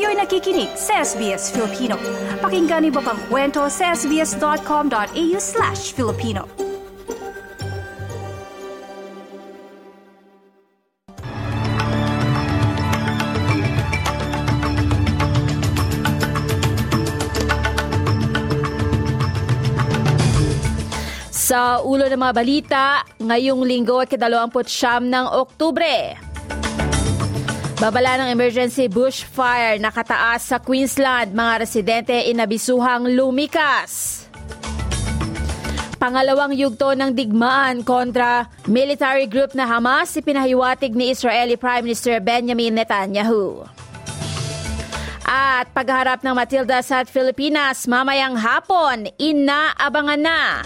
[0.00, 2.00] Kayo'y nakikinig sa SBS Filipino.
[2.40, 6.48] Pakinggan niyo pa ang kwento sa sbs.com.au slash Filipino.
[21.28, 22.84] Sa ulo ng mga balita,
[23.20, 26.29] ngayong linggo kadalawamput siyam ng Oktubre.
[27.80, 34.20] Babala ng emergency bushfire nakataas sa Queensland, mga residente inabisuhang lumikas.
[35.96, 42.76] Pangalawang yugto ng digmaan kontra military group na Hamas ipinahiwatig ni Israeli Prime Minister Benjamin
[42.76, 43.64] Netanyahu.
[45.24, 50.60] At pagharap ng Matilda sa Pilipinas mamayang hapon, inaabangan na.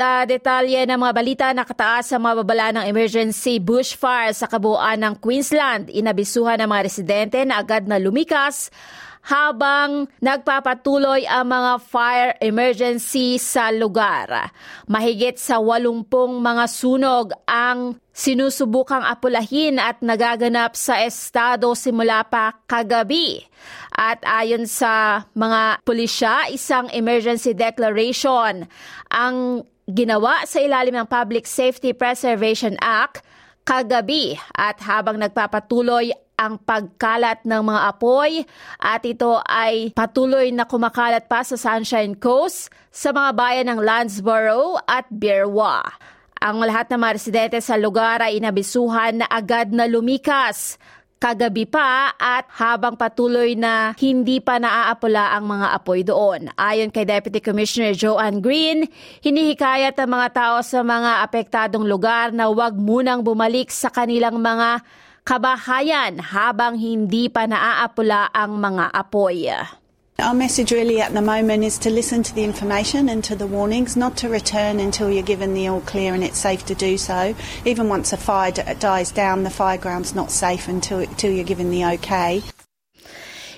[0.00, 5.20] Sa detalye ng mga balita, nakataas sa mga babala ng emergency bushfire sa kabuuan ng
[5.20, 5.92] Queensland.
[5.92, 8.72] Inabisuhan ng mga residente na agad na lumikas
[9.20, 14.48] habang nagpapatuloy ang mga fire emergency sa lugar.
[14.88, 16.08] Mahigit sa 80
[16.40, 23.40] mga sunog ang sinusubukang apulahin at nagaganap sa estado simula pa kagabi.
[23.96, 28.68] At ayon sa mga pulisya, isang emergency declaration
[29.08, 33.24] ang ginawa sa ilalim ng Public Safety Preservation Act
[33.64, 38.44] kagabi at habang nagpapatuloy ang pagkalat ng mga apoy
[38.80, 44.80] at ito ay patuloy na kumakalat pa sa Sunshine Coast sa mga bayan ng Landsborough
[44.88, 45.84] at Birwa.
[46.40, 50.80] Ang lahat ng mga residente sa lugar ay inabisuhan na agad na lumikas
[51.20, 56.48] kagabi pa at habang patuloy na hindi pa naaapula ang mga apoy doon.
[56.56, 58.88] Ayon kay Deputy Commissioner Joanne Green,
[59.20, 64.80] hinihikayat ang mga tao sa mga apektadong lugar na huwag munang bumalik sa kanilang mga
[65.28, 69.44] kabahayan habang hindi pa naaapula ang mga apoy.
[70.20, 73.46] Our message really at the moment is to listen to the information and to the
[73.46, 76.98] warnings, not to return until you're given the all clear and it's safe to do
[76.98, 77.34] so.
[77.64, 81.70] Even once a fire dies down, the fire ground's not safe until, until you're given
[81.70, 82.42] the okay.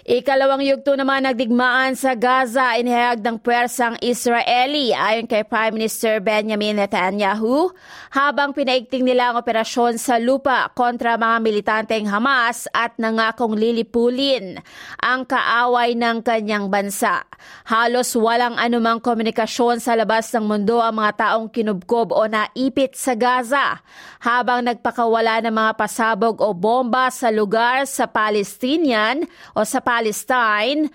[0.03, 6.75] Ikalawang yugto naman nagdigmaan sa Gaza inihayag ng pwersang Israeli ayon kay Prime Minister Benjamin
[6.75, 7.71] Netanyahu
[8.11, 14.59] habang pinaigting nila ang operasyon sa lupa kontra mga militanteng Hamas at nangakong lilipulin
[14.99, 17.23] ang kaaway ng kanyang bansa.
[17.71, 23.15] Halos walang anumang komunikasyon sa labas ng mundo ang mga taong kinubkob o naipit sa
[23.15, 23.79] Gaza
[24.19, 29.23] habang nagpakawala ng mga pasabog o bomba sa lugar sa Palestinian
[29.55, 30.89] o sa Palestine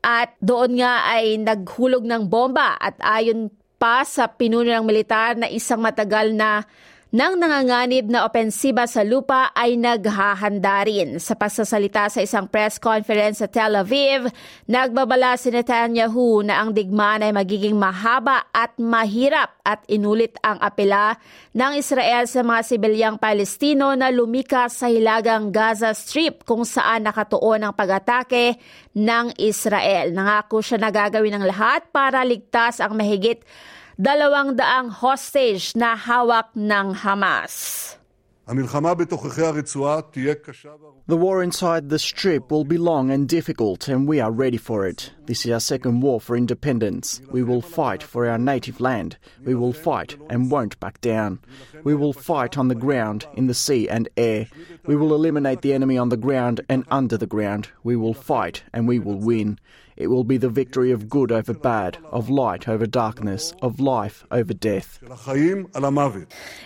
[0.00, 5.52] at doon nga ay naghulog ng bomba at ayon pa sa pinuno ng militar na
[5.52, 6.64] isang matagal na
[7.08, 11.16] nang nanganganib na opensiba sa lupa ay naghahanda rin.
[11.16, 14.28] Sa pagsasalita sa isang press conference sa Tel Aviv,
[14.68, 21.16] nagbabala si Netanyahu na ang digmaan ay magiging mahaba at mahirap at inulit ang apela
[21.56, 27.64] ng Israel sa mga sibilyang Palestino na lumikas sa hilagang Gaza Strip kung saan nakatuon
[27.64, 28.60] ang pag-atake
[28.92, 30.12] ng Israel.
[30.12, 33.40] Nangako siya na gagawin ng lahat para ligtas ang mahigit
[33.98, 37.98] dalawang daang hostage na hawak ng Hamas.
[41.06, 44.86] The war inside the strip will be long and difficult, and we are ready for
[44.86, 45.12] it.
[45.26, 47.20] This is our second war for independence.
[47.30, 49.18] We will fight for our native land.
[49.44, 51.40] We will fight and won't back down.
[51.84, 54.46] We will fight on the ground, in the sea and air.
[54.86, 57.68] We will eliminate the enemy on the ground and under the ground.
[57.82, 59.58] We will fight and we will win.
[59.98, 64.22] It will be the victory of good over bad, of light over darkness, of life
[64.30, 65.02] over death.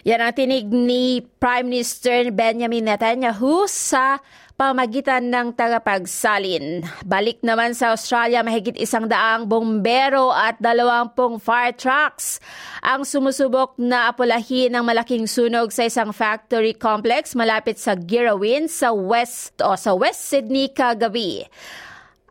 [0.04, 4.20] Yan ang tinig ni Prime Minister Benjamin Netanyahu sa
[4.60, 6.84] pamagitan ng tagapagsalin.
[7.08, 12.36] Balik naman sa Australia, mahigit isang daang bombero at dalawampung fire trucks
[12.84, 18.92] ang sumusubok na apulahin ng malaking sunog sa isang factory complex malapit sa Girrawin sa
[18.92, 21.48] West o sa West Sydney kagabi.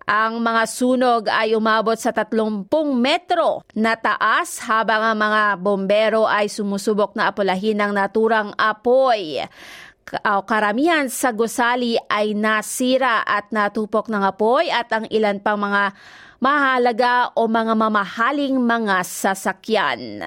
[0.10, 2.68] Ang mga sunog ay umabot sa 30
[2.98, 9.46] metro na taas habang ang mga bombero ay sumusubok na apulahin ng naturang apoy.
[10.22, 15.96] Karamihan sa gusali ay nasira at natupok ng apoy at ang ilan pang mga
[16.42, 20.20] mahalaga o mga mamahaling mga sasakyan.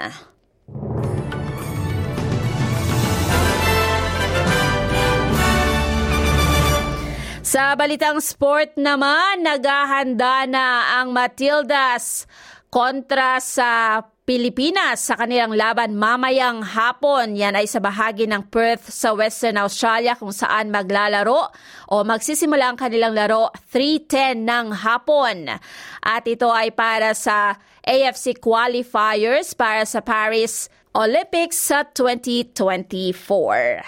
[7.55, 12.27] Sa balitang sport naman, naghahanda na ang Matildas
[12.67, 17.39] kontra sa Pilipinas sa kanilang laban mamayang hapon.
[17.39, 21.47] Yan ay sa bahagi ng Perth sa Western Australia kung saan maglalaro
[21.95, 25.55] o magsisimula ang kanilang laro 3.10 ng hapon.
[26.03, 27.55] At ito ay para sa
[27.87, 32.55] AFC qualifiers para sa Paris Olympics sa 2024.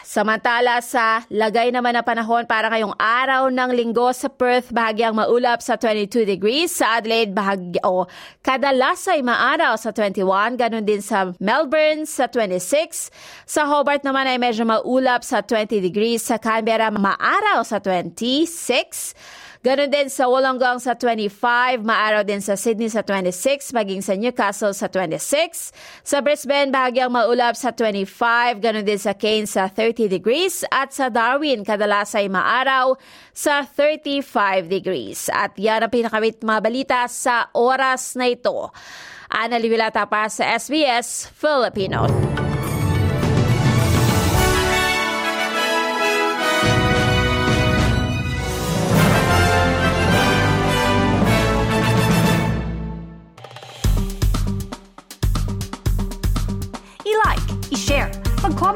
[0.03, 5.62] Samantala sa lagay naman na panahon para ngayong araw ng linggo sa Perth, bahagyang maulap
[5.62, 6.75] sa 22 degrees.
[6.75, 8.11] Sa Adelaide, bahagi, o
[8.43, 10.58] kadalas ay maaraw sa 21.
[10.58, 13.14] Ganon din sa Melbourne sa 26.
[13.47, 16.26] Sa Hobart naman ay medyo maulap sa 20 degrees.
[16.26, 19.14] Sa Canberra, maaraw sa 26.
[19.66, 24.70] Ganon din sa Wollongong sa 25, maaraw din sa Sydney sa 26, maging sa Newcastle
[24.70, 25.74] sa 26.
[26.06, 31.10] Sa Brisbane, bahagyang maulap sa 25, ganon din sa Cairns sa 30 degrees at sa
[31.10, 32.94] Darwin, kadalas ay maaraw
[33.34, 35.26] sa 35 degrees.
[35.34, 38.70] At yan ang pinakamit mga balita sa oras na ito.
[39.26, 42.35] Ana Liwilata para sa SBS Filipino.